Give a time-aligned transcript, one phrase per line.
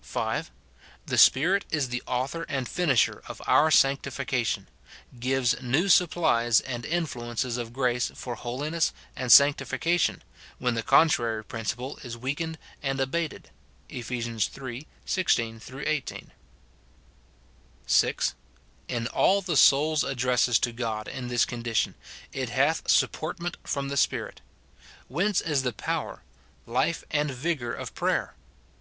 [0.00, 0.50] (5.)
[1.06, 4.66] The Spirit is the author and finisher of our sanc tijicatioyi;
[5.20, 10.24] gives new supplies and influences of grace for holiness and sanctification,
[10.58, 13.50] when the contrary principle is weakened and abated,
[13.88, 14.10] Eph.
[14.10, 14.20] iii.
[14.22, 16.26] 16—18.
[17.86, 18.34] (6.)
[18.88, 21.94] In all the soul's addresses to God in this condi tion,
[22.32, 24.40] it hath sujjportment from the Spirit.
[25.06, 26.22] Whence is the power,
[26.66, 28.34] life, and vigour of prayer